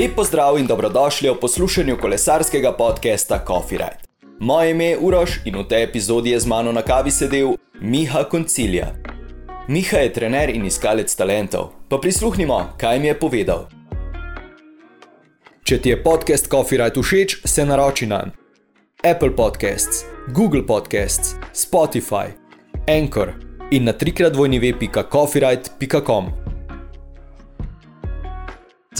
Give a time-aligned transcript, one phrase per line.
[0.00, 3.96] Lep pozdrav in dobrodošli v poslušanju kolesarskega podcasta Coffee Ride.
[4.38, 8.24] Moje ime je Uroš in v tej epizodi je z mano na kavi sedel Miha
[8.24, 8.94] Koncilija.
[9.68, 13.68] Miha je trener in iskalec talentov, pa prisluhnimo, kaj mi je povedal.
[15.68, 18.24] Če ti je podcast Coffee Ride všeč, se naroči na
[19.04, 22.26] Apple Podcasts, Google Podcasts, Spotify,
[22.88, 23.32] Anchor
[23.70, 26.24] in na trikrat dvojni.coffeeride.com.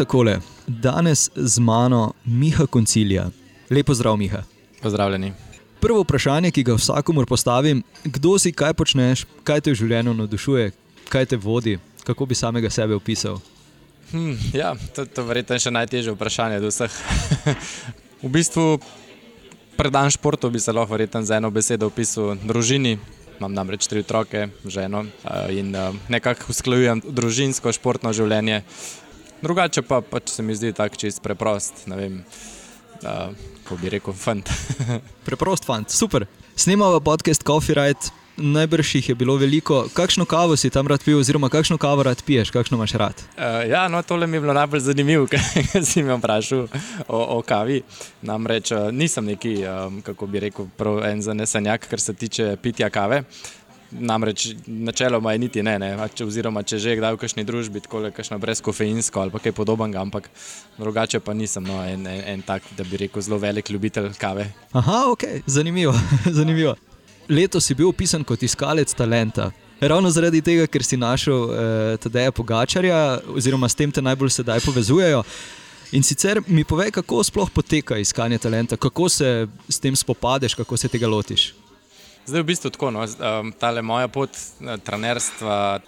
[0.00, 3.28] Takole, danes z mano Miha Koncilija.
[3.70, 4.42] Lepo zdrav, Miha.
[4.82, 5.32] Pozdravljeni.
[5.80, 10.70] Prvo vprašanje, ki ga vsakomur postavim, kdo si, kaj počneš, kaj te v življenju navdušuje,
[11.12, 11.74] kaj te vodi,
[12.06, 13.42] kako bi samega sebe opisal.
[14.14, 16.96] Hm, ja, to, to verjetno je še najtežje vprašanje od vseh.
[18.24, 18.80] v bistvu,
[19.77, 22.96] predan športu bi se lahko verjetno z eno besedo opisal družini.
[23.36, 25.05] Imam namreč tri otroke, ženo
[25.52, 25.77] in
[26.08, 28.62] nekako usklajujem družinsko športno življenje.
[29.42, 31.86] Drugače pa pač se mi zdi tako čist preprost.
[31.88, 32.20] Vem,
[33.02, 33.33] uh,
[33.64, 34.50] ko bi rekel, fant.
[35.27, 36.27] preprost fant, super.
[36.60, 39.86] Snemava podcast Coffee Ride, najbrž jih je bilo veliko.
[39.97, 43.22] Kakšno kavo si tam rad pil, oziroma kakšno kavo rad piješ, kakšno imaš rad?
[43.36, 45.41] Uh, ja, no, tole mi je bilo najbolj zanimivo, ker
[45.84, 46.66] si me vprašal
[47.08, 47.80] o, o kavi.
[48.22, 52.91] Namreč uh, nisem neki, um, kako bi rekel, prav en zanesenjak, kar se tiče pitja
[52.91, 53.22] kave.
[53.91, 55.91] Namreč načeloma je niti ne, ne.
[56.14, 60.00] Če, oziroma če že kdaj v kakšni družbi, tako je kakšno brezkofeinsko ali kaj podobnega,
[60.00, 60.28] ampak
[60.78, 64.47] drugače pa nisem no, en, en, en tak, da bi rekel, zelo velik ljubitelj kave.
[64.72, 65.94] Aha, ok, zanimivo.
[66.38, 66.77] zanimivo.
[67.28, 69.50] Letos si bil opisan kot iskalec talenta.
[69.80, 74.60] Ravno zaradi tega, ker si našel eh, Tadeja Pogačarja, oziroma s tem te najbolj sedaj
[74.66, 75.22] povezujejo.
[75.92, 80.77] In sicer mi povej, kako sploh poteka iskanje talenta, kako se s tem spopadeš, kako
[80.77, 81.54] se tega lotiš.
[82.31, 82.91] Zdaj, v bistvu tako.
[82.95, 83.03] No,
[83.59, 85.81] ta moja pot eh, trenerstva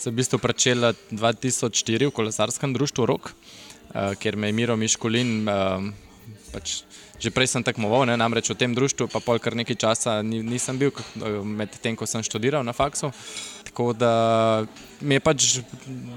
[0.00, 4.76] se je v bistvu začela 2004 v kolesarskem društvu Rok, eh, kjer me je Miro
[4.76, 5.44] Miškolin.
[6.52, 6.82] Pač
[7.20, 10.80] že prej sem tekmoval, ne, namreč v tem društvu, pa pol kar nekaj časa nisem
[10.80, 10.88] bil,
[11.44, 13.12] med tem, ko sem študiral na faksu.
[13.68, 14.64] Tako da
[15.04, 15.60] mi je pač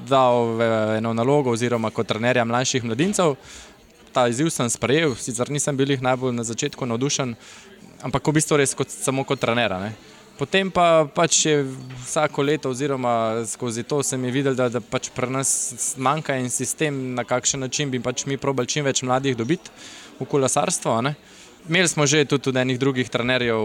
[0.07, 0.63] dal
[0.95, 3.35] eno nalogo, oziroma kot trenerja mlajših mladincev.
[4.15, 7.35] Ta izziv sem sprejel, sicer nisem bil najbolj na začetku navdušen,
[8.03, 9.73] ampak v bistvu res kot, samo kot trener.
[10.33, 11.61] Potem pa pač je
[12.03, 15.51] vsako leto, oziroma skozi to se mi je videl, da, da pač pri nas
[15.97, 19.71] manjka en sistem, na kakšen način bi pač mi probali čim več mladih dobiti
[20.19, 20.97] v kolesarstvo.
[21.69, 23.59] Imeli smo že tudi od enih drugih trenerjev,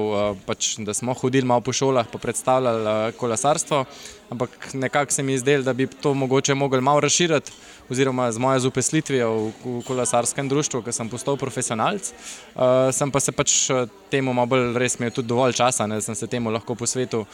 [0.47, 3.85] pač, da smo hodili malo po šolah in predstavljali kolesarstvo,
[4.31, 7.53] ampak nekako se mi je zdelo, da bi to mogoče mogli malo razširiti
[7.91, 9.31] oziroma z mojo zupeslitvijo
[9.65, 12.13] v, kolesarskem društvu, ker sem postal profesionalc.
[12.55, 16.01] Uh, sem pa se pač eh, temu malo bolj, res je tudi dovolj časa, da
[16.01, 17.25] sem se temu lahko posvetil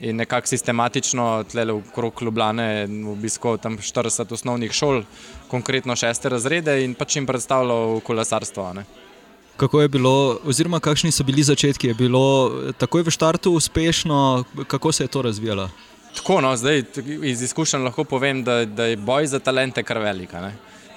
[0.00, 5.02] in nekako sistematično tlele v krog Ljubljane obiskal tam 40 osnovnih šol,
[5.48, 8.72] konkretno šeste razrede in pač jim predstavljal kolesarstvo.
[8.76, 9.01] Ne.
[9.62, 11.92] Kako je bilo, oziroma kakšni so bili začetki?
[11.92, 15.68] Je bilo takoj v štartu uspešno, kako se je to razvijalo?
[16.16, 16.82] Tako, no, zdaj
[17.22, 20.40] iz izkušenj lahko povem, da, da je boj za talente kar velika.
[20.40, 20.50] Ne?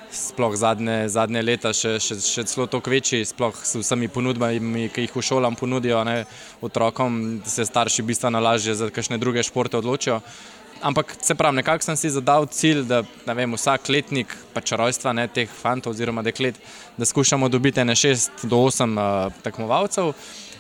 [0.10, 5.06] Sploh zadnje, zadnje leta še, še, še celo toliko večji, sploh s vsemi ponudbami, ki
[5.06, 6.24] jih v šolam ponudijo ne,
[6.66, 10.24] otrokom, se starši bistveno lažje za kakšne druge športe odločijo.
[10.82, 15.28] Ampak se pravi, nekako sem si zadal cilj, da vem, vsak letnik pač rojstva ne,
[15.28, 16.60] teh fantov oziroma deklet,
[16.98, 20.12] da skušamo dobiti ne 6 do 8 uh, tekmovalcev.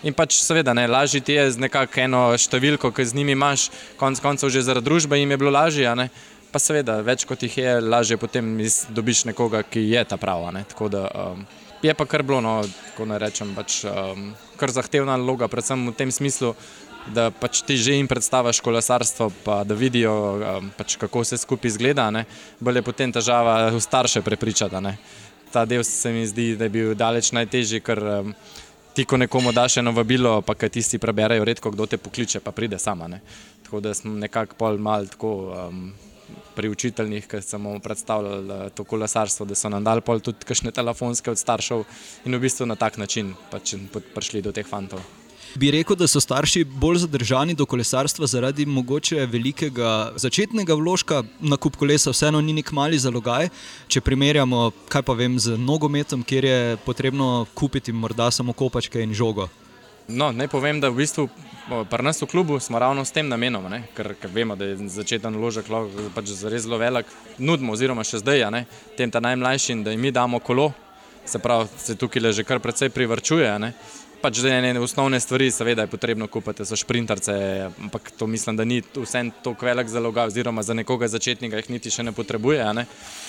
[0.03, 3.69] In pač seveda, ne, lažje ti je z nekako eno številko, ki z njimi imaš,
[3.99, 5.91] konec koncev že zaradi družbe jim je bilo lažje.
[5.95, 6.09] Ne.
[6.51, 8.55] Pa seveda, več kot jih je, lažje potem
[8.95, 10.53] dobiš nekoga, ki je ta prava.
[10.71, 11.45] Tako da um,
[11.83, 12.61] je pa kar bilo, no,
[12.91, 16.53] tako ne rečem, pač, um, kar zahtevna naloga, predvsem v tem smislu,
[17.13, 21.67] da pač ti že jim predstaviš kolesarstvo, pa da vidijo, um, pač, kako se skupaj
[21.67, 22.09] izgleda.
[22.59, 24.75] Bolje je potem težava v starše prepričati.
[25.51, 28.33] Ta del se mi zdi, da je bil daleč najtežji, ker um,
[28.93, 32.51] ti, ko nekomu daš eno vabilo, pa kaj tisti preberejo, redko kdo te pokliče, pa
[32.51, 33.07] pride sama.
[33.07, 33.21] Ne.
[33.63, 35.53] Tako da smo nekako pol mal tako.
[35.53, 35.93] Um,
[36.55, 41.29] Pri učiteljih, ki smo predstavljali uh, to kolesarstvo, da so nam dali tudi kakšne telefonske
[41.31, 41.83] od staršev,
[42.25, 43.75] in v bistvu na tak način pač
[44.15, 45.03] prišli do teh fantov.
[45.55, 51.55] Bi rekel, da so starši bolj zadržani do kolesarstva zaradi mogoče velikega začetnega vložka na
[51.57, 53.47] kup kolesa, vseeno ni nek mali zalogaj.
[53.87, 59.15] Če primerjamo, kaj pa vem, z nogometom, kjer je potrebno kupiti morda samo kopačke in
[59.15, 59.47] žogo.
[60.07, 61.29] No, naj povem, da v bistvu
[61.89, 63.85] pri nas v klubu smo ravno s tem namenom, ne?
[63.95, 65.71] ker, ker vemo, da je začeten vložek
[66.13, 67.07] pač zelo velik.
[67.39, 68.65] Nudimo, oziroma še zdaj, ne?
[68.99, 70.73] tem ta najmlajšim, da jim mi damo kolo,
[71.25, 73.49] se pravi, se tukaj le že kar precej privrčuje.
[73.59, 73.73] Ne?
[74.25, 77.33] Pač že ene osnovne stvari, seveda je potrebno kupiti, so šprinterce,
[77.77, 81.93] ampak to mislim, da ni vse tako velik zalog, oziroma za nekoga začetnika jih niti
[81.93, 82.65] še ne potrebuje.
[82.73, 82.87] Ne.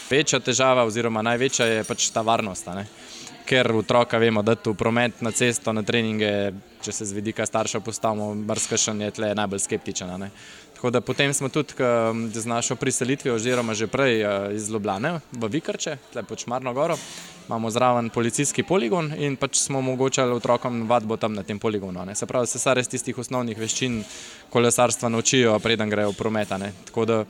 [0.08, 2.70] Večja težava, oziroma največja je pač ta varnost.
[3.46, 6.32] Ker otroka vemo, da tu promet na cesto, na treninge,
[6.82, 10.30] če se z vidika starša postavimo, brskašen je tle najbolj skeptičen.
[10.76, 11.72] Tako da potem smo tudi
[12.32, 14.24] z našo priselitvijo, oziroma že prej
[14.54, 16.98] iz Ljubljana v Vikrče, tle pač Marno Goro,
[17.48, 22.04] imamo zraven policijski poligon in pač smo omogočali otrokom vadbo tam na tem poligonu.
[22.04, 22.14] Ne.
[22.14, 24.02] Se pravi, se sare z tistih osnovnih veščin
[24.52, 26.72] kolesarstva naučijo, preden grejo v prometane.
[26.84, 27.24] Tako da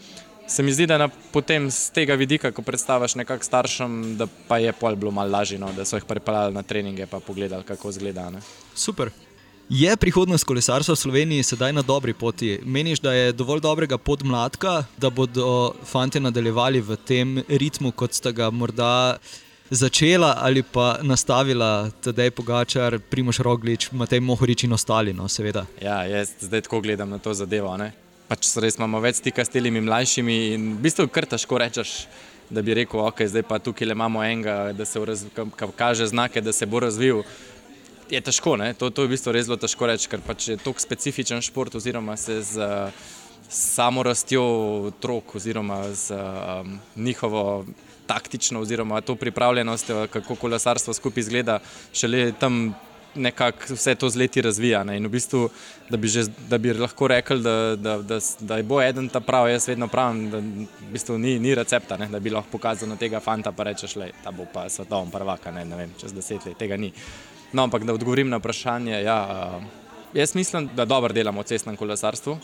[0.46, 4.58] se mi zdi, da na, potem z tega vidika, ko predstaviš nekak staršem, da pa
[4.58, 7.94] je pol bilo malo lažje, no, da so jih pripeljali na treninge pa pogledali, kako
[7.94, 8.30] izgleda.
[8.30, 8.42] Ne.
[8.74, 9.10] Super.
[9.66, 12.60] Je prihodnost kolesarstva v Sloveniji sedaj na dobri poti?
[12.62, 18.30] Meniš, da je dovolj dobrega podmladka, da bodo fanti nadaljevali v tem ritmu, kot sta
[18.30, 19.18] ga morda
[19.70, 25.12] začela ali pa nastavila Tadej Pogačar, Primoš Roglič, Matej Mohorič in ostali?
[25.12, 25.26] No,
[25.82, 27.74] ja, jaz zdaj tako gledam na to zadevo.
[27.76, 27.90] Ne?
[28.28, 32.06] Pač res imamo več stika s temi mlajšimi in v bistvu kar težko rečeš.
[32.46, 35.02] Da bi rekel, ok, zdaj pa tukaj imamo enega, da se
[35.74, 37.24] kaže znake, da se bo razvil
[38.10, 38.56] je težko.
[38.78, 41.74] To, to je v bistvu res zelo težko reči, ker pač je to specifičen šport,
[41.74, 42.66] oziroma se z
[43.48, 44.42] samo rastjo
[44.90, 47.64] otrok, oziroma z um, njihovo
[48.06, 51.60] taktično, oziroma to pripravljenost, kako kolesarstvo skupaj izgleda,
[51.92, 52.74] šele tam.
[53.16, 54.82] Nekako vse to z leti razvija.
[54.84, 54.98] Ne?
[55.00, 55.46] In v bistvu,
[55.88, 59.22] da bi, že, da bi lahko rekel, da, da, da, da je bo eden ta
[59.24, 62.10] pravi, jaz vedno pravim, da v bistvu ni, ni recepta, ne?
[62.12, 65.64] da bi lahko pokazal na tega fanta, pa rečeš, da bo pa svetovni prvak, ne?
[65.64, 66.58] ne vem, čez deset let.
[66.60, 66.92] Tega ni.
[67.52, 69.02] No, ampak da odgovorim na vprašanje.
[69.02, 69.60] Ja,
[70.14, 72.38] jaz mislim, da dobro delamo v cestnem kolesarstvu,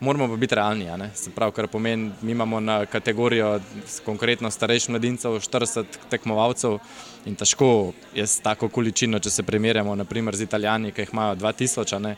[0.00, 0.86] moramo pa biti realni.
[1.34, 3.60] Pravi, kar pomeni, mi imamo na kategorijo
[4.04, 6.78] konkretno starejših mladincev 40 tekmovalcev
[7.26, 11.36] in težko je s tako količino, če se primerjamo naprimer z Italijani, ki jih imajo
[11.36, 12.16] 2000, ne,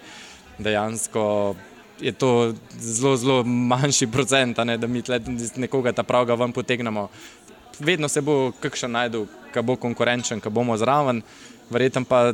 [0.58, 1.54] dejansko.
[2.00, 5.02] Je to zelo, zelo manjši procent, ne, da mi
[5.56, 7.08] nekoga ta pravga ven potegnemo.
[7.78, 11.22] Vedno se bo kakšen najdel, ki bo konkurenčen, ki bomo zraven.
[11.70, 12.32] Verjetno pa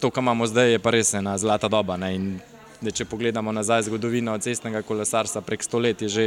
[0.00, 1.96] to, kar imamo zdaj, je pa res ena zlata doba.
[1.96, 6.24] Da, če pogledamo nazaj zgodovino cestnega kolesarstva, prek stoletij že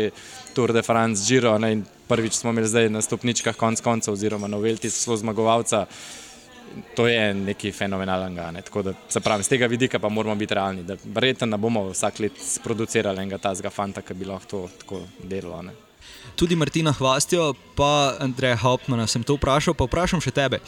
[0.57, 4.57] Tour de France, Giro, ne, prvič smo imeli zdaj na stopničkah konc koncev, oziroma na
[4.57, 5.85] Velti zelo zmagovalca.
[6.97, 8.51] To je nekaj fenomenalnega.
[8.53, 8.61] Ne.
[8.61, 10.85] Tako da se pravi, z tega vidika pa moramo biti realni.
[11.05, 15.69] Verjetno ne bomo vsak let sproducirali enega tazga fanta, ki bi lahko to tako delal
[16.35, 20.61] tudi Martina Hvastjo, pa Andreja Hauptmana sem to vprašal, pa vprašam še tebe.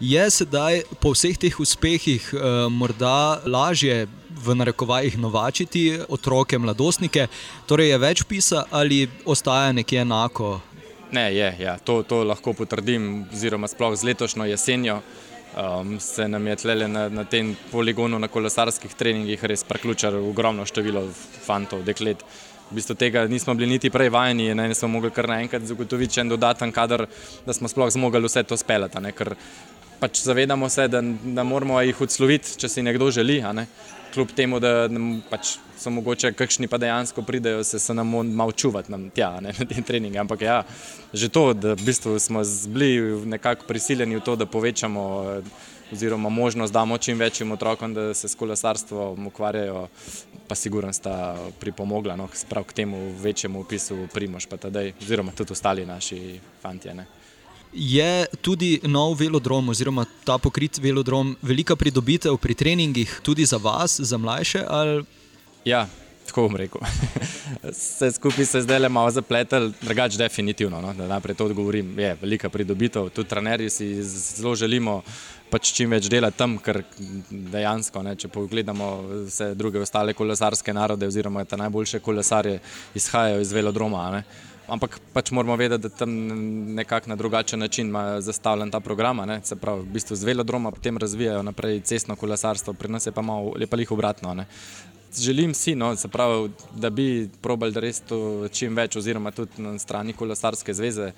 [0.00, 2.40] Je sedaj po vseh teh uspehih uh,
[2.72, 7.28] morda lažje v narekovajih novačiti otroke, mladostnike,
[7.66, 10.58] torej je več pisa ali ostaja nekje enako?
[11.12, 15.00] Ne, je, ja, to, to lahko potrdim, oziroma sploh z letošnjo jesenjo.
[15.58, 20.66] Um, se nam je tlele na, na tem poligonu, na kolesarskih treningih, res preključilo ogromno
[20.68, 21.06] število
[21.46, 22.20] fantov, deklet.
[22.70, 26.28] V bistvu tega nismo bili niti prej vajeni, ne smo mogli kar naenkrat zagotoviti en
[26.28, 27.06] dodaten kader,
[27.46, 29.00] da smo sploh zmogli vse to speljati.
[29.16, 29.32] Ker
[30.00, 33.40] pač zavedamo se, da, da moramo jih odsloviti, če si nekdo želi.
[34.12, 34.88] Kljub temu, da
[35.30, 39.52] pač so mogoče kakšni pa dejansko pridejo, se, se nam malo čuvati nam tja, ne,
[39.58, 40.20] na tem treningu.
[40.20, 40.62] Ampak ja,
[41.12, 45.02] že to, da v bistvu smo bili nekako prisiljeni v to, da povečamo
[45.92, 49.88] oziroma možnost damo čim večjim otrokom, da se s kolesarstvom ukvarjajo,
[50.48, 52.28] pa sigurno sta pripomogla no,
[52.66, 56.88] k temu večjemu opisu Primož, pa tedaj, oziroma tudi ostali naši fanti.
[57.72, 64.00] Je tudi nov velodrom, oziroma ta pokrit velodrom, velika pridobitev pri treningih, tudi za vas,
[64.00, 64.64] za mlajše?
[64.68, 65.04] Ali...
[65.64, 65.88] Ja,
[66.26, 66.80] tako bom rekel.
[67.72, 70.80] Vse skupaj se zdaj le malo zapletel, drugače definitivno.
[70.80, 73.08] No, da najprej to odgovorim, je velika pridobitev.
[73.08, 75.02] Tudi trenerji si zelo želimo
[75.50, 76.82] pač čim več dela tam, ker
[77.28, 78.90] dejansko, ne, če pogledamo
[79.26, 82.60] vse druge ostale kolesarske narode, oziroma te najboljše kolesarje,
[82.98, 84.04] izhajajo iz velodroma.
[84.16, 84.22] Ne.
[84.68, 86.12] Ampak pač moramo vedeti, da tam
[86.76, 89.24] nekako na drugačen način ima zastavljen ta program.
[89.26, 89.40] Ne.
[89.44, 93.24] Se pravi, v bistvu z velodroma potem razvijajo naprej cestno kolesarstvo, pri nas je pa
[93.24, 94.34] malo lepih obratno.
[94.34, 94.46] Ne.
[95.16, 100.12] Želim si, no, pravi, da bi probali res to čim več, oziroma tudi na strani
[100.12, 101.12] kolesarske zveze,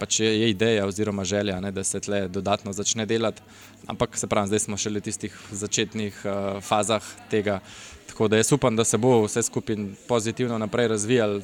[0.00, 3.42] pač je, je ideja oziroma želja, ne, da se tle dodatno začne delati.
[3.86, 7.60] Ampak se pravi, zdaj smo šele v tistih začetnih uh, fazah tega.
[8.08, 9.76] Tako da jaz upam, da se bo vse skupaj
[10.08, 11.42] pozitivno naprej razvijalo.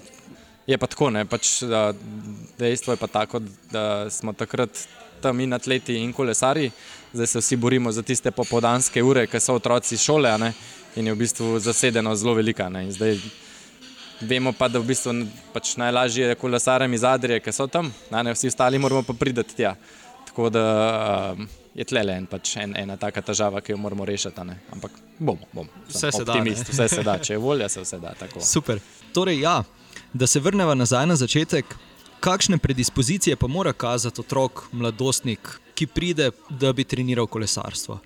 [0.66, 1.92] Je pa tako, ne, pač, da,
[2.58, 4.86] dejstvo je pa tako, da smo takrat
[5.20, 6.70] tam in atleti in kolesari,
[7.14, 10.52] zdaj se vsi borimo za tiste popodanske ure, ki so otroci šole
[10.96, 12.70] in je v bistvu zasedeno zelo velika.
[12.90, 13.18] Zdaj,
[14.20, 15.12] vemo pa, da v bistvu
[15.52, 19.42] pač najlažje je kolesarjem iz Adrije, ki so tam, ne, vsi ostali moramo pa priti
[19.56, 19.74] tja.
[20.26, 20.64] Tako da
[21.74, 24.44] je tle en, pač en, ena taka težava, ki jo moramo rešiti.
[24.44, 24.58] Ne?
[24.72, 25.70] Ampak bomo, bomo.
[25.88, 26.38] Vse se da.
[26.42, 28.14] Vse se da, če je volja, se vse da.
[28.18, 28.40] Tako.
[28.40, 28.80] Super.
[29.14, 29.62] Torej, ja,
[30.12, 31.74] da se vrnemo nazaj na začetek.
[32.24, 38.00] Kakšne predispozicije pa mora kazati otrok, mladostnik, ki pride, da bi treniral kolesarstvo?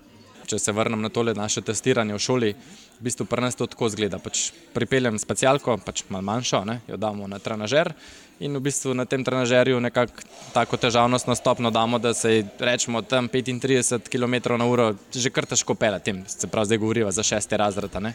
[0.49, 2.53] Če se vrnem na tole naše testiranje v šoli,
[2.99, 4.17] v bistvu pri nas to tako zgleda.
[4.17, 7.93] Pač pripeljem specialko, pač malo manjšo, ne, jo damo na trenažer
[8.39, 10.23] in v bistvu na tem trenažerju nekako
[10.55, 16.23] tako težavnostno stopno damo, da se rečemo tam 35 km/h že kar težko pele, tem
[16.27, 18.13] se pravi zdaj govoriva za šeste razrede,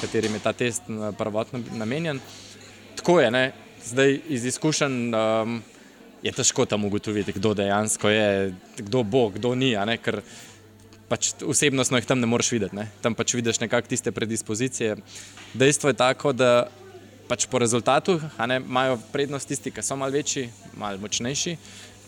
[0.00, 2.20] katerim je ta test eh, prvotno namenjen.
[2.96, 3.52] Tako je, ne?
[3.84, 5.62] zdaj iz izkušenj um,
[6.24, 10.22] je težko tam ugotoviti, kdo dejansko je, kdo bo, kdo ni, ker
[11.08, 12.88] pač osebnostno jih tam ne moreš videti, ne?
[13.04, 14.96] tam pač vidiš nekako tiste predispozicije.
[15.54, 16.70] Dejstvo je tako, da
[17.28, 18.16] pač po rezultatu
[18.48, 20.48] ne, imajo prednost tisti, ki so malo večji,
[20.80, 21.56] malo močnejši,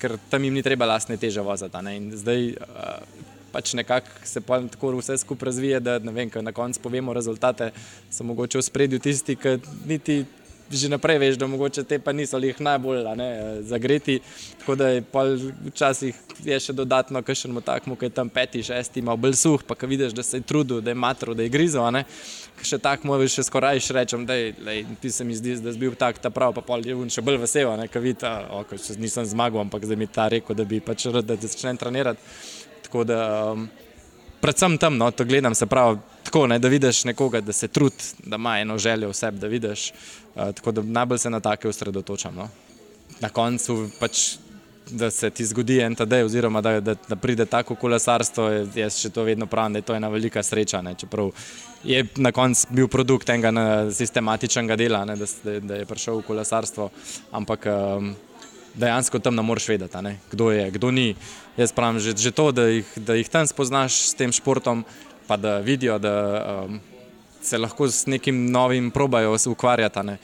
[0.01, 1.85] ker tam jim ni treba lastne teže voziti.
[1.93, 7.13] In zdaj uh, pač nekako se tako vse skupaj razvije, da vem, na koncu povemo
[7.13, 7.71] rezultate,
[8.11, 10.25] so mogoče v spredju tisti, ki niti
[10.71, 13.29] že naprej veš, da mogoče te pa niso jih najbolj ne,
[13.63, 14.21] zagreti.
[14.59, 15.05] Tako da je
[15.67, 19.77] včasih je še dodatno, ker še imamo kaj tam peti, šesti, malo bolj suh, pa
[19.79, 21.87] ki vidiš, da se je trudil, da je matro, da je grizel.
[22.63, 24.37] Še tako mu še skoraj še rečem, da
[25.01, 27.41] ti se mi zdi, da si bil tak ta prav, pa pol je še bolj
[27.45, 28.65] vesel, ker vidi, da
[28.99, 32.21] nisem zmagal, ampak zdaj mi ta rekel, da bi pač rad, da začnem trenirati.
[32.87, 33.21] Tako da
[33.53, 33.67] um,
[34.41, 38.11] predvsem tam, no, to gledam, se pravi, tako, ne, da vidiš nekoga, da se trudi,
[38.25, 39.93] da ima eno željo v sebi, da vidiš.
[40.35, 42.35] Uh, tako da najbolj se na take osredotočam.
[42.35, 42.49] No.
[43.21, 44.37] Na koncu pač.
[44.87, 48.45] Da se ti zgodi en tedaj, oziroma da, da, da pride tako kolesarstvo,
[48.79, 50.79] jaz še to vedno pravim, da je to ena velika sreča.
[50.83, 51.33] Ne, čeprav
[51.83, 55.27] je na koncu bil produkt enega sistematičnega dela, ne, da,
[55.59, 56.87] da je prišel v kolesarstvo,
[57.35, 58.13] ampak um,
[58.75, 61.15] dejansko tam ne moreš vedeti, ne, kdo je, kdo ni.
[61.57, 64.85] Jaz pravim, že, že to, da jih, da jih tam spoznaš s tem športom,
[65.27, 66.15] pa da vidijo, da
[66.67, 66.81] um,
[67.43, 70.03] se lahko z nekim novim probajo ukvarjati.
[70.03, 70.19] Ne.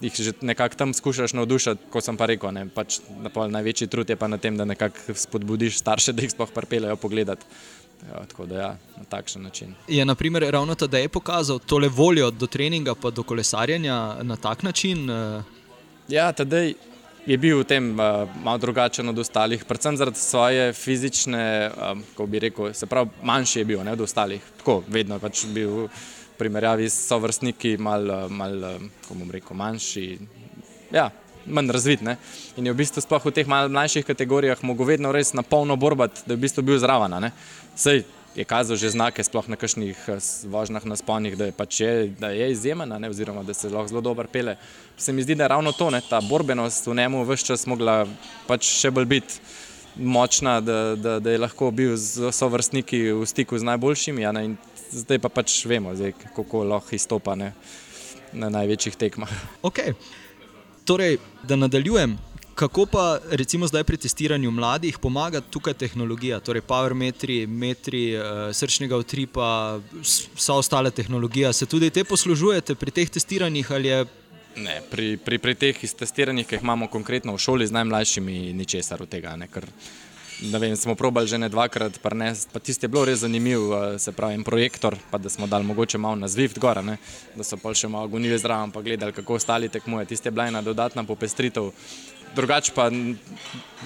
[0.00, 2.52] Ih že nekako tam skušaš navdušiti, kot sem pa rekel.
[2.52, 3.00] Ne, pač
[3.48, 7.46] največji trud je pa na tem, da nekako spodbudiš starše, da jih sploh pripeljejo pogledati.
[8.04, 9.74] Ja, tako da, ja, na takšen način.
[9.88, 14.36] Je naprimer, ravno ta, da je pokazal tole voljo do treninga, pa do kolesarjenja na
[14.36, 15.10] tak način?
[15.10, 15.44] Uh...
[16.08, 16.74] Ja, tedaj
[17.26, 22.26] je bil v tem uh, malo drugačen od ostalih, predvsem zaradi svoje fizične, um, kako
[22.26, 24.42] bi rekel, se pravi, manjši je bil ne, od ostalih.
[24.60, 25.88] Tako, vedno pač bil v
[26.38, 30.08] primerjavi s sovrstniki, malo, mal, kako bom rekel, manjši.
[30.92, 31.10] Ja.
[31.44, 32.00] Manj razvit.
[32.00, 32.16] Ne?
[32.56, 36.22] In je v bistvu sploh v teh mlajših kategorijah mogel vedno res na polno borbati,
[36.24, 37.28] da je v bistvu bil zraven.
[37.76, 38.00] Sej
[38.34, 40.18] je kazal že znake, sploh na kakšnih eh,
[40.50, 43.88] vožnjah na sponih, da je, pač je, da je izjemen, ne, oziroma da se lahko
[43.88, 44.56] zelo dobro pele.
[44.96, 48.06] Se mi zdi, da je ravno to, ne, ta borbenost v njemu vse čas mogla
[48.46, 49.38] pač še bolj biti
[49.96, 54.26] močna, da, da, da je lahko bil z sovrstniki v stiku z najboljšimi.
[54.34, 54.44] Ne,
[54.90, 57.52] zdaj pa pač vemo, zdaj, kako lahko izstopa ne,
[58.32, 59.30] na največjih tekmah.
[59.62, 59.94] Okay.
[60.84, 62.18] Torej, da nadaljujem.
[62.54, 68.96] Kako pa recimo zdaj pri testiranju mladih pomaga tukaj tehnologija, torej powermetri, metri, uh, srčnega
[68.96, 69.80] utripa,
[70.36, 71.52] vsa ostala tehnologija?
[71.52, 73.72] Se tudi te poslužujete pri teh testiranjih?
[74.56, 78.64] Ne, pri, pri, pri teh testiranjih, ki jih imamo konkretno v šoli z najmlajšimi, ni
[78.64, 79.34] česar od tega.
[79.34, 79.66] Ne, ker,
[80.46, 83.66] ne vem, smo probali že ne dvakrat, pa, ne, pa tisti je bilo res zanimiv,
[83.66, 87.00] uh, se pravi, projektor, pa da smo dali mogoče malo na zvift gor, ne,
[87.34, 90.06] da so pa še malo gonili zraven, pa gledali, kako ostali tekmuje.
[90.14, 91.72] Tisti je bila ena dodatna popestritev
[92.34, 93.16] drugače pa v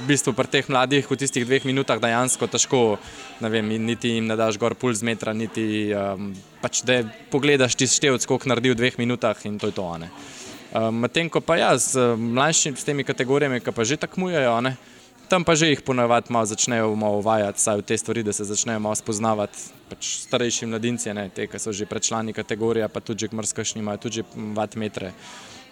[0.09, 2.99] bistvu pri teh mladih v tistih dveh minutah dejansko težko,
[3.41, 7.03] ne vem, niti jim ne daš gor puls metra, niti um, pač da
[7.33, 9.87] pogledaš ti števc, koliko naredi v dveh minutah in to je to.
[9.89, 14.77] Um, Medtem ko pa jaz z mlajšimi, s temi kategorijami, ki pa že takmujejo, ne,
[15.29, 18.49] tam pa že jih ponavadi malo začnejo malo uvajati, saj v te stvari, da se
[18.49, 19.77] začnejo malo spoznavati.
[19.89, 24.09] Pač starejši mladinci, ne, te, ki so že predčlani kategorije, pa tudi že mrskašni imajo
[24.09, 24.25] tudi
[24.57, 25.13] vat metre.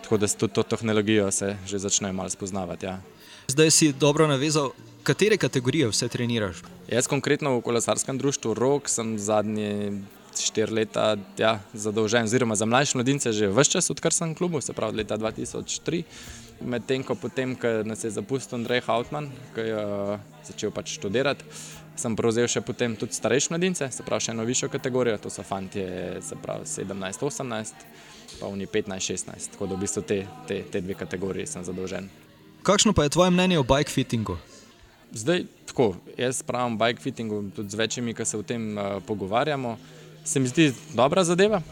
[0.07, 2.87] Tako da s to tehnologijo se že začnejo malo spoznavati.
[2.87, 3.01] Ja.
[3.49, 4.71] Zdaj si dobro navezal,
[5.03, 6.63] katere kategorije vse treniraš?
[6.87, 9.99] Jaz konkretno v kolesarskem društvu ROK sem zadnji
[10.39, 14.61] štiri leta ja, zadolžen, oziroma za mlajše mladince že vse čas, odkar sem v klubu,
[14.61, 16.03] se pravi od leta 2003.
[16.61, 19.27] Medtem ko potem, ko nas je zapustil Andrej Hautman,
[19.59, 21.43] ki je uh, začel pač študirati,
[21.99, 25.43] sem prevzel še potem tudi starejše mladince, se pravi še eno višjo kategorijo, to so
[25.43, 25.83] fanti,
[26.23, 31.47] se pravi 17-18 pa oni 15-16, tako da v bistvu te, te, te dve kategoriji
[31.47, 32.09] sem zadolžen.
[32.67, 34.39] Kakšno pa je tvoje mnenje o bike fittingu?
[35.13, 39.77] Zdaj, tako, jaz pravim bike fittingu tudi z večjimi, ki se o tem uh, pogovarjamo.
[40.25, 41.63] Se mi zdi dobra zadeva.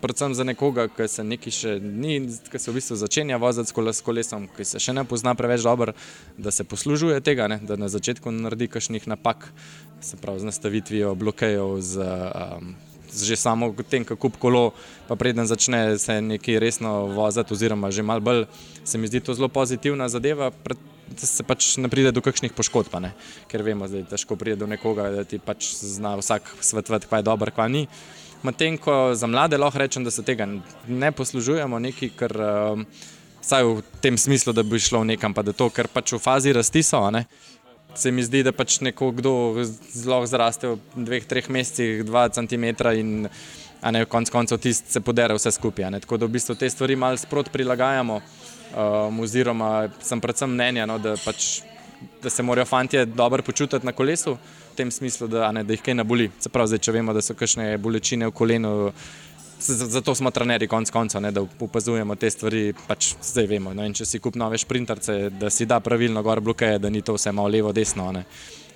[0.00, 4.02] predvsem za nekoga, ki se nekaj še ni, ki se v bistvu začenja voziti s
[4.04, 5.94] kolesom, ki se še ne pozna preveč dobro,
[6.38, 7.60] da se poslužuje tega, ne?
[7.62, 9.50] da na začetku naredi kakšnih napak,
[10.00, 12.74] se pravi z nastavitvijo blokejev, z, um,
[13.14, 14.72] že samo tem, kako kup kolo,
[15.08, 18.46] pa preden začne se nekaj resno voziti, oziroma že mal bolj,
[18.84, 20.50] se mi zdi to zelo pozitivna zadeva.
[21.10, 23.10] Da se pač ne pride do kakšnih poškodb, ne?
[23.50, 27.18] ker vemo, da je težko priti do nekoga, da ti pač zna vsak svetovati, kaj
[27.18, 27.88] je dobro, kaj ni.
[28.46, 30.46] Medtem ko za mlade lahko rečem, da se tega
[30.86, 32.36] ne poslužujemo, nekaj, kar
[33.42, 36.54] vsaj v tem smislu, da bi šlo nekam, pa da to, ker pač v fazi
[36.54, 37.02] rasti so.
[37.10, 37.24] Ne?
[37.94, 39.32] Se mi zdi, da pač nekdo
[39.92, 43.26] zelo zraste v dveh, treh mesecih, dva centimetra in
[43.82, 45.90] ne, konc koncev tisti se podere vse skupaj.
[46.04, 50.98] Tako da v bistvu te stvari malo sprot prilagajamo um, oziroma sem predvsem mnenja, no,
[50.98, 51.62] da, pač,
[52.22, 54.36] da se morajo fanti dobro počutiti na kolesu,
[54.72, 56.30] v tem smislu, da, ne, da jih kaj ne boli.
[56.38, 58.92] Se pravi, zdaj, če vemo, da so kakšne bolečine v kolenu.
[59.60, 62.72] Zato smo trenerji, konc konca, ne, da opazujemo te stvari.
[62.88, 63.74] Pač zdaj vemo.
[63.76, 67.16] No, če si kup nove sprinterce, da si da pravilno gor blokeje, da ni to
[67.18, 68.10] vse malo levo, desno.
[68.12, 68.24] Ne.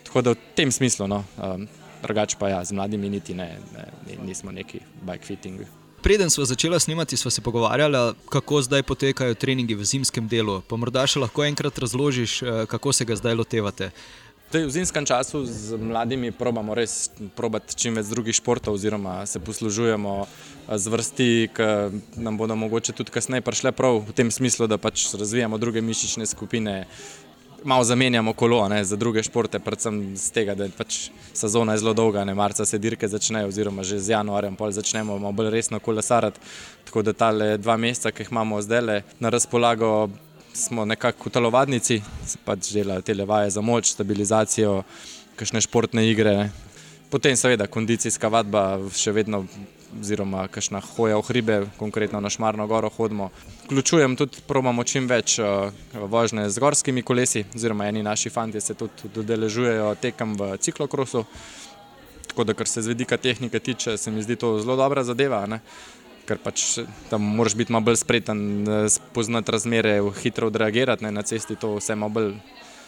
[0.05, 1.65] Tako da v tem smislu, no, um,
[2.03, 5.65] drugače pa ja, z mladimi niti ne, ne nismo neki bike fitting
[6.05, 10.59] preden smo začeli snemati, smo se pogovarjali, kako zdaj potekajo treningi v zimskem delu.
[10.69, 13.91] Pa morda še lahko enkrat razložiš, eh, kako se ga zdaj lotevate.
[14.55, 20.13] V zimskem času z mladimi probamo res probati čim več drugih športov, oziroma se poslužujemo
[20.23, 21.67] eh, z vrsti, ki
[22.23, 26.27] nam bodo mogoče tudi kasneje prišle prav v tem smislu, da pač razvijamo druge mišične
[26.31, 26.85] skupine,
[27.67, 30.99] malo zamenjamo kolo ne, za druge športe, predvsem z tega, da je pač
[31.35, 35.51] sezona zelo dolga, ne marca se dirke začnejo, oziroma že z januarjem začnemo malo bolj
[35.51, 36.39] resno kolesariti.
[36.87, 40.15] Tako da ta dva meseca, ki jih imamo zdaj na razpolago,
[40.55, 44.83] smo nekako v telovadnici, se pač delajo te levaje za moč, stabilizacijo,
[45.37, 46.51] kakšne športne igre.
[47.11, 49.45] Potem, seveda, kondicijska vadba še vedno
[50.01, 53.31] oziroma kakšna hoja v hribe, konkretno na Šmarno goro hodimo.
[53.67, 58.75] Vključujem tudi, probamo čim več uh, vožnje z gorskimi kolesi, oziroma eni naši fanti se
[58.75, 61.25] tudi dodeležujejo tekem v ciklokrosu.
[62.27, 65.45] Tako da, kar se z vidika tehnike tiče, se mi zdi to zelo dobra zadeva.
[65.47, 65.61] Ne?
[66.25, 66.79] Ker pač
[67.11, 71.11] tam moraš biti malo bolj spreten, spoznati razmere, hitro odreagirati ne?
[71.13, 72.31] na cesti, to vse malo bolj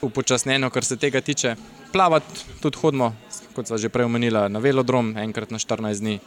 [0.00, 1.56] upočasnjeno, kar se tega tiče.
[1.92, 3.12] Plavati tudi hodimo,
[3.56, 6.18] kot sva že prej omenila, na velodrom, enkrat na 14 dni.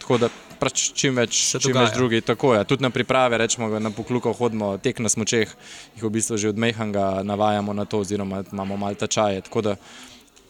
[0.00, 0.28] Tako da
[0.60, 2.24] pač čim več, čim več drugih.
[2.24, 2.64] Tako je.
[2.68, 5.52] Tudi na priprave, rečemo, na pokluko hodimo, tek na smočeh,
[5.96, 9.44] jih v bistvu že od Mehanga navajamo na to, oziroma imamo malo tečaje.
[9.48, 9.76] Tako da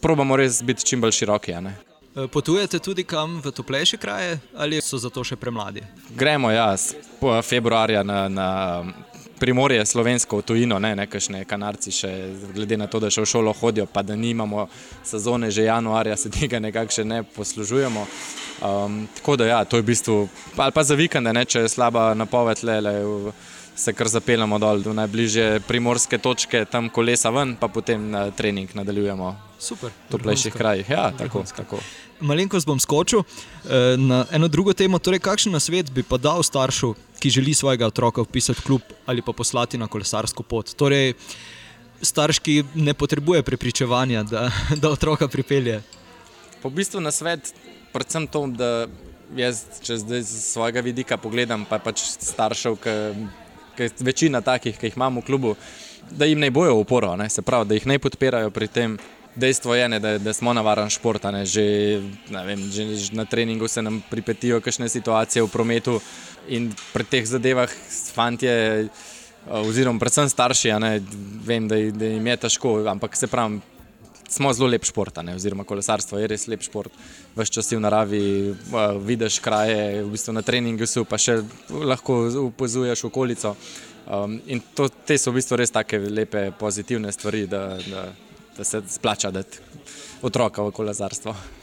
[0.01, 1.57] probamo res biti čim bolj široki.
[1.59, 1.75] E,
[2.15, 5.83] potujete tudi kam v toplejše kraje ali so zato še premladi?
[6.17, 6.75] Gremo, ja,
[7.43, 8.49] februarja na, na
[9.41, 12.11] primorje slovensko v tujino, ne nekakšne kanarci, še,
[12.53, 14.67] glede na to, da še v šolo hodijo, pa da nimamo
[15.07, 18.05] sezone, že januarja se tega nekako še ne poslužujemo.
[18.61, 20.19] Um, tako da ja, to je v bistvu,
[20.61, 22.95] ali pa za vikende, ne, če je slaba napoved, le, le,
[23.81, 28.75] se kar zapeljamo dol do najbližje primorske točke, tam kolesa ven, pa potem na trening
[28.77, 29.33] nadaljujemo.
[29.61, 29.93] Super.
[30.09, 30.91] V toplejših krajih.
[30.91, 31.81] Ja, tako, tako.
[32.21, 34.99] Malenkost bom skočil eh, na eno drugo temo.
[34.99, 39.25] Torej, kakšen svet bi pa dal staršu, ki želi svojega otroka vpisati v klub ali
[39.25, 40.75] pa poslati na kolesarsko pot?
[40.77, 41.15] Torej,
[42.03, 44.49] starš, ki ne potrebuje prepričevanja, da,
[44.83, 45.81] da otroka pripelje.
[46.63, 47.55] Po bistvu na svet,
[47.93, 48.89] predvsem to, da
[49.37, 52.97] jaz, če zdaj z svojega vidika pogledam, pa pač staršev, ki
[54.01, 55.55] večina takih, ki jih imamo v klubu,
[56.11, 57.29] da jim ne bojo uporo, ne?
[57.31, 58.99] se pravi, da jih ne podpirajo pri tem.
[59.37, 62.03] Dejstvo je, ne, da, da smo navaren šport, že,
[62.73, 66.01] že, že na treningu se nam pripetijo kakšne situacije v prometu
[66.49, 67.71] in pri teh zadevah
[68.15, 68.89] fantje,
[69.47, 71.01] oziroma predvsem starši, ne,
[71.47, 73.61] vem, da, da jim je težko, ampak se pravi,
[74.31, 76.95] smo zelo lep šport, oziroma kolesarstvo je res lep šport.
[77.37, 78.55] Ves čas si v naravi,
[79.05, 81.41] vidiš kraje, v bistvu na treningu si pa še
[81.71, 83.57] lahko opazuješ okolico.
[84.11, 87.47] Um, in to, te so v bistvu res tako lepe, pozitivne stvari.
[87.51, 88.09] Da, da,
[88.57, 89.59] da se splača dati
[90.23, 91.60] otroka v kolesarstvo.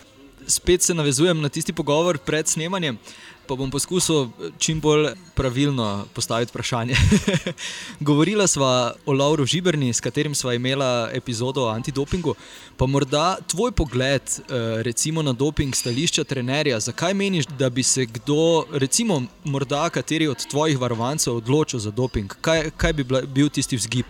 [0.47, 2.97] Spet se navezujem na tisti pogovor pred snemanjem,
[3.47, 4.27] pa bom poskusil
[4.59, 6.95] čim bolj pravilno postaviti vprašanje.
[8.07, 12.35] Govorila sva o Lauru Žiberni, s katerim sva imela epizodo o antidopingu.
[12.77, 18.05] Pa morda tvoj pogled eh, recimo, na doping stališča trenerja, zakaj meniš, da bi se
[18.05, 22.35] kdo, recimo, morda kateri od tvojih varovancev odločil za doping?
[22.41, 24.05] Kaj, kaj bi bil tisti vzgib?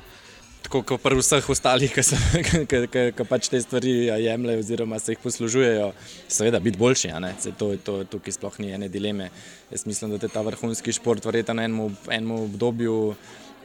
[0.67, 5.91] Tako kot pri vseh ostalih, ki pač te stvari jemljejo, oziroma se jih poslužujejo,
[6.27, 7.13] seveda biti boljši.
[7.57, 9.29] To, to, tukaj sploh ni ene dileme.
[9.71, 13.15] Jaz mislim, da te ta vrhunski šport verjetno na enem, enem obdobju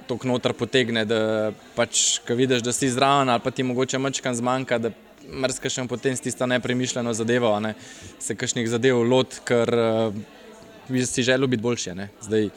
[0.07, 4.35] tako noter potegne, da pač, ko vidiš, da si zraven ali pa ti mogoče mačkam
[4.39, 4.79] zmanjka.
[5.23, 7.75] Mrzkaš potem s tisto nepremišljeno zadevo, ne?
[8.19, 9.71] se kakšnih zadev lot, ker
[10.89, 11.95] bi si želel biti boljši.
[12.23, 12.49] Zdaj,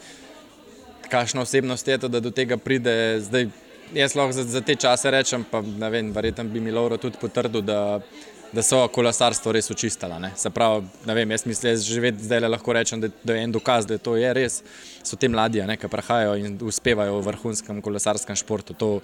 [1.10, 3.20] kakšna osebnost je to, da do tega pride.
[3.22, 3.46] Zdaj,
[3.94, 7.18] jaz lahko za, za te čase rečem, pa ne vem, verjetno bi mi Lauro tudi
[7.20, 8.00] potrdil, da,
[8.52, 10.18] da so kolesarstvo res očistila.
[10.22, 10.32] Ne?
[10.36, 13.52] Se pravi, ne vem, jaz mislim, da že zdaj lahko rečem, da, da je en
[13.52, 14.62] dokaz, da to je res.
[15.02, 18.74] So te mladi, ki prahajajo in uspevajo v vrhunskem kolesarskem športu.
[18.74, 19.00] To,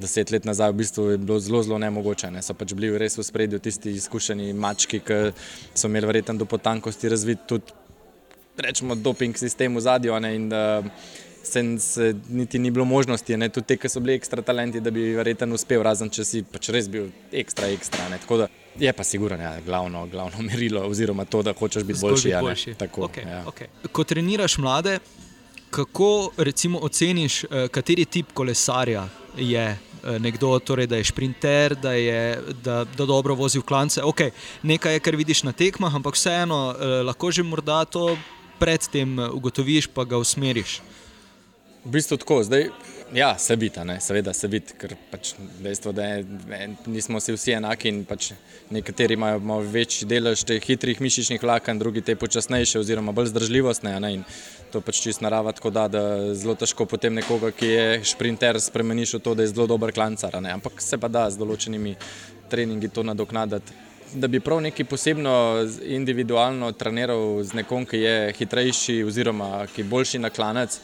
[0.00, 2.30] Deset let nazaj v bistvu je bilo zelo, zelo nemogoče.
[2.32, 2.40] Ne?
[2.40, 5.18] So pač bili res v spredju tisti izkušeni mački, ki
[5.76, 7.74] so imeli verjetno do potankosti razvit tudi,
[8.56, 10.16] rečemo, doping sistem v zadju.
[10.32, 10.88] In uh,
[11.42, 14.90] se, se niti ni bilo možnosti, ne, tudi te, ki so bili ekstra talenti, da
[14.90, 18.08] bi verjetno uspel, razen če si pač res bil ekstra, ekstra.
[18.12, 18.48] Ne, da
[18.78, 22.28] je pa sigurno ja, glavno, glavno merilo, oziroma to, da hočeš biti boljši.
[22.28, 22.70] Biti boljši.
[22.70, 23.44] Ja, tako, okay, ja.
[23.46, 23.88] okay.
[23.92, 24.98] Ko treniraš mlade,
[25.70, 29.78] kako recimo oceniš, eh, kateri tip kolesarja je?
[30.00, 34.00] Eh, nekdo, torej, da je sprinter, da, je, da, da dobro vozi v klance.
[34.00, 34.30] Okay,
[34.62, 38.16] nekaj je, kar vidiš na tekmah, ampak vseeno eh, lahko že morda to
[38.58, 40.80] predtem ugotoviš, pa ga usmeriš.
[41.84, 42.66] V bistvu tako, zdaj,
[43.14, 45.30] ja, se vidi, seveda se vidi, ker pač
[45.64, 46.24] dejstvo, da je,
[46.86, 48.34] nismo vsi enaki in pač
[48.70, 53.94] nekateri imajo malo večji delež teh hitrih mišičnih vlaken, drugi te počasnejše oziroma bolj zdržljivostne.
[54.04, 54.24] Ne, in
[54.72, 56.02] to pač čist narava tako da, da
[56.36, 60.36] zelo težko potem nekoga, ki je sprinter, spremeniš v to, da je zelo dober klancar.
[60.36, 61.96] Ne, ampak se pa da z določenimi
[62.52, 63.86] treningi to nadoknaditi.
[64.20, 65.32] Da bi prav neki posebno
[65.86, 70.76] individualno treniral z nekom, ki je hitrejši oziroma ki je boljši na klanec,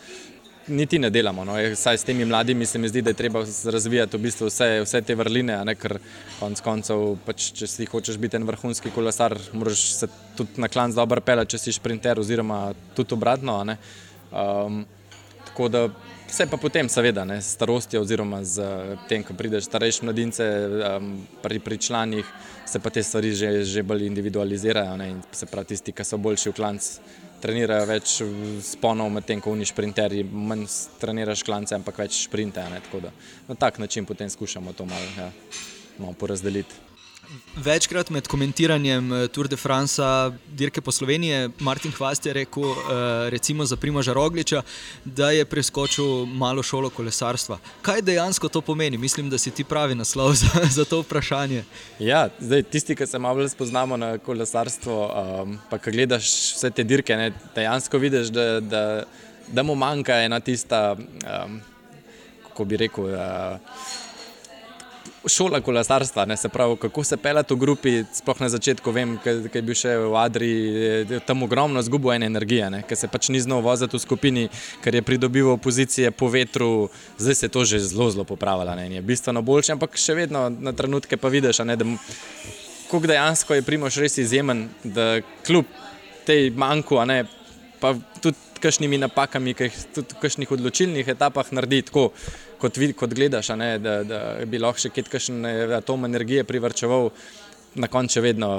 [0.69, 1.45] niti ne delamo.
[1.45, 1.55] No.
[1.75, 5.03] Saj s temi mladimi se mi zdi, da je treba razvijati v bistvu vse, vse
[5.03, 5.99] te vrline, ne, ker
[6.41, 10.95] konec koncev, pač, če si hočeš biti en vrhunski kolesar, moraš se tudi na klan
[10.95, 13.61] dobro pelati, če si sprinter, oziroma tudi obratno.
[13.67, 14.85] Um,
[15.47, 15.87] tako da
[16.27, 18.67] vse pa potem, seveda, ne, s starostjo, oziroma z
[19.09, 22.33] tem, ko prideš starejši mladince um, pri, pri članih,
[22.67, 26.51] se pa te stvari že, že bolj individualizirajo ne, se pravi tisti, ki so boljši
[26.51, 28.17] v klancu trenirajo več
[28.65, 30.67] sponov, medtem ko uniš sprinterji, manj
[31.01, 32.65] treniraš klance, ampak več sprinte.
[33.49, 35.31] Na tak način potem skušamo to malo, ja,
[35.99, 36.86] malo porazdeliti.
[37.57, 40.03] Večkrat med komentiranjem eh, Tour de France,
[40.47, 44.63] dirke po Sloveniji, Martin Hvast je rekel, eh, recimo za Primoža Rogliča,
[45.05, 47.59] da je preskočil malo šolo kolesarstva.
[47.83, 48.99] Kaj dejansko to pomeni?
[48.99, 51.65] Mislim, da si ti pravi naslov za, za to vprašanje.
[51.99, 54.97] Ja, zdaj, tisti, ki se malo spoznamo na kolesarstvo,
[55.43, 58.83] um, pa ki gledaš vse te dirke, ne, dejansko vidiš, da, da,
[59.49, 61.61] da mu manjka ena tista, um,
[62.49, 63.05] kako bi rekel.
[63.05, 64.05] Uh,
[65.27, 67.93] šola kolesarstva, ne, se pravi, kako se pelati v grupi.
[68.13, 72.69] Sploh na začetku, vem, kaj je bil še v Adriji, tam ogromno zgubo ene energije,
[72.89, 74.45] ker se pač ni znal voziti v skupini,
[74.85, 78.77] ker je pridobival pozicije po vetru, zdaj se je to že zelo, zelo popravilo.
[78.77, 81.85] Je bistveno boljše, ampak še vedno na trenutke pa vidiš, ne, da
[82.87, 85.67] kako dejansko je Primoš res izjemen, da kljub
[86.27, 87.25] tej manjku, ne,
[87.81, 92.11] pa tudi kakšnimi napakami, ki jih tudi v kakšnih odločilnih etapah naredi tako
[92.59, 95.45] kot, vid, kot gledaš, ne, da, da bi lahko še kakšen
[95.77, 97.11] atom energije privrčeval,
[97.77, 98.51] na koncu vedno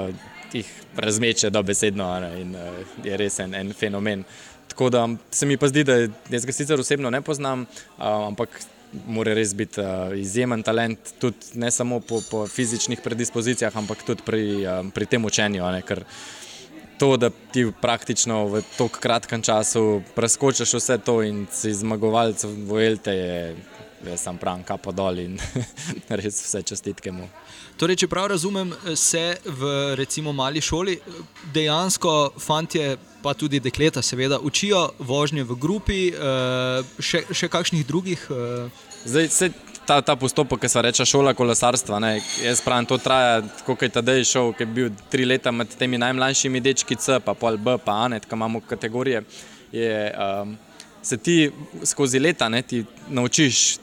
[0.52, 4.24] jih razmeče dobesedno ne, in uh, je res en, en fenomen.
[4.68, 5.98] Tako da se mi pa zdi, da
[6.30, 7.66] jaz ga sicer osebno ne poznam,
[7.98, 8.60] ampak
[9.06, 14.24] mora res biti uh, izjemen talent, tudi ne samo po, po fizičnih predispozicijah, ampak tudi
[14.24, 15.64] pri, um, pri tem učenju.
[15.72, 15.82] Ne,
[16.98, 22.80] To, da ti praktično v tako kratkem času preskočiš vse to in si zmagovalec v
[22.86, 23.36] Elte, je
[24.06, 25.38] jaz sem pravi, kapo dol in
[26.20, 27.28] res vse čestitke mu.
[27.78, 30.96] Torej, če prav razumem, se v recimo mali šoli
[31.54, 38.26] dejansko fantje, pa tudi dekleta, seveda, učijo vožnje v grupi, eh, še, še kakšnih drugih.
[38.30, 38.84] Eh?
[39.06, 39.50] Zdaj, se,
[39.86, 43.90] ta, ta postopek, ki se reče šola kolesarstva, ne, jaz pravim, to traja, kot je
[43.94, 47.78] tedaj šel, ki je bil tri leta med temi najmlajšimi dečki C, pa pol B,
[47.84, 49.22] pa A, ne, ki imamo kategorije.
[49.72, 50.56] Je, um,
[51.02, 51.50] se ti
[51.84, 53.78] skozi leta ne, ti naučiš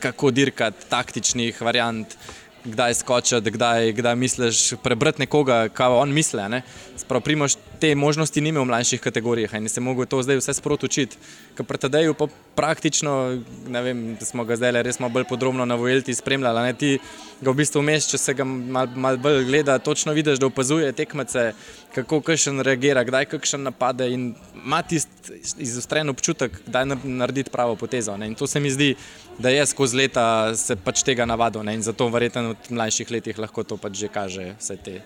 [0.00, 2.16] kako dirkati, taktičnih variant,
[2.64, 6.62] kdaj skočiti, kdaj, kdaj misliš prebrati nekoga, kaj on misli.
[7.00, 10.86] Sprav primoš te možnosti nima v mlajših kategorijah in se mogo to zdaj vse sproti
[10.86, 11.16] učiti.
[11.56, 15.78] Ker pri TD-ju pa praktično, ne vem, smo ga zdaj res malo bolj podrobno na
[15.80, 16.98] Vojlti spremljali, ne ti
[17.40, 20.92] ga v bistvu vmes, če se ga malo mal bolj gleda, točno vidiš, da opazuje
[20.92, 21.52] tekmece,
[21.94, 28.16] kako kakšen reagira, kdaj kakšen napade in ima tisti izostren občutek, kdaj narediti pravo potezo.
[28.20, 28.28] Ne?
[28.30, 28.94] In to se mi zdi,
[29.38, 33.64] da je skozi leta se pač tega navadil in zato verjetno v mlajših letih lahko
[33.64, 35.00] to pač že kaže vse te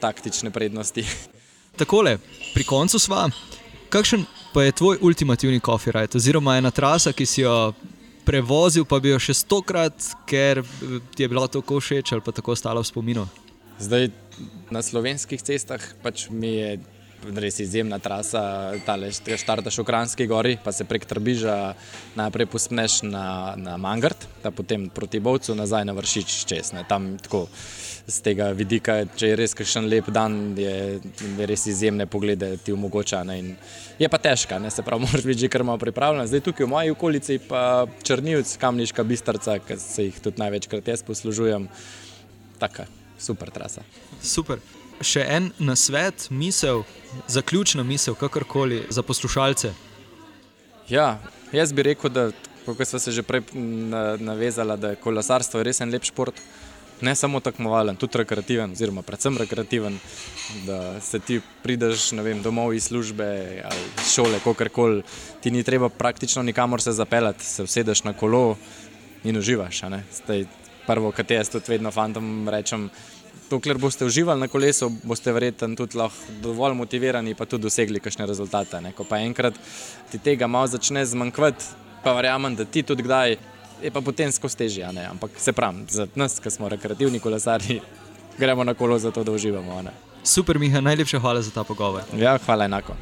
[0.00, 1.04] taktične prednosti.
[1.80, 2.18] Takole,
[2.54, 3.28] pri koncu sva.
[3.90, 7.72] Kakšen pa je tvoj ultimativni copyright, oziroma ena trasa, ki si jo
[8.26, 9.96] prevozil, pa bi jo še stokrat,
[10.28, 10.62] ker
[11.14, 13.26] ti je bilo tako všeč ali pa tako ostalo v spominu?
[13.80, 14.10] Zdaj
[14.70, 16.70] na slovenskih cestah pač mi je
[17.36, 21.74] res izjemna trasa, tale štartaš v Kranski gori, pa se prek Trbiža
[22.16, 26.72] najprej pospneš na, na Mangard, pa potem proti Bovcu nazaj na Vršič čez.
[26.72, 26.84] Ne.
[26.88, 27.46] Tam tako
[28.10, 30.98] z tega vidika, če je res kakšen lep dan, je,
[31.38, 33.22] je res izjemne poglede ti omogoča.
[33.28, 33.38] Ne.
[33.38, 33.52] In
[34.00, 34.72] je pa težka, ne.
[34.72, 36.26] se pravi, moraš biti že kar malo pripravljen.
[36.26, 41.04] Zdaj tukaj v moji okolici pa Črnivc, Kamniška Bistrca, ki se jih tudi največkrat jaz
[41.06, 41.68] poslužujem.
[42.60, 42.88] Taka,
[43.20, 43.84] super trasa.
[44.20, 46.84] Super še en nasvet, misel,
[47.28, 49.72] zaključna misel, kakorkoli za poslušalce.
[50.88, 51.18] Ja,
[51.52, 52.30] jaz bi rekel, da
[52.66, 53.42] kot smo se že prej
[54.18, 56.40] navezali, da je kolesarstvo res en lep šport.
[57.00, 59.94] Ne samo tekmovalen, tudi rekreativen, oziroma predvsem rekreativen,
[60.66, 63.24] da se ti prideš vem, domov iz službe
[63.64, 65.02] ali šole, kakorkoli,
[65.40, 68.58] ti ni treba praktično nikamor se zapeljati, se usedeš na kolo
[69.24, 69.80] in uživaš.
[70.86, 72.90] Prvo, kar jaz tudi vedno fantom rečem,
[73.50, 75.98] dokler boste uživali na kolesu, boste verjetno tudi
[76.42, 78.80] dovolj motivirani, pa tudi dosegli kakšne rezultate.
[78.80, 78.92] Ne?
[78.92, 79.58] Ko pa enkrat
[80.10, 81.64] ti tega malo začne zmanjkvati,
[82.04, 83.36] pa verjamem, da ti tudi kdaj,
[83.82, 84.86] je pa potem skozi težje.
[85.10, 87.80] Ampak se pravi, za nas, ki smo rekreativni kolesari,
[88.40, 89.82] gremo na kolo zato, da uživamo.
[89.82, 89.96] Ne?
[90.24, 92.02] Super, Miha, najlepša hvala za ta pogovor.
[92.16, 92.96] Ja, hvala enako.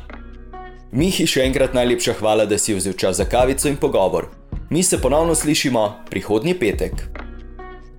[0.92, 4.30] Mihi, še enkrat najlepša hvala, da si vzel čas za kavico in pogovor.
[4.70, 7.27] Mi se ponovno slišimo prihodnji petek.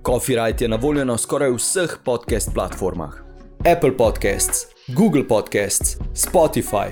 [0.02, 3.12] Copyright je na voljo na skoraj vseh podcast platformah:
[3.58, 6.88] Apple Podcasts, Google Podcasts, Spotify,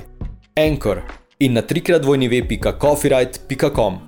[0.57, 1.03] Anchor
[1.39, 4.08] in na trikrat vojni web.coffeeright.com.